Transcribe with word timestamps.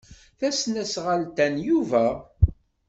Tasnasɣalt-a 0.39 1.47
n 1.53 1.55
Yuba. 1.65 2.07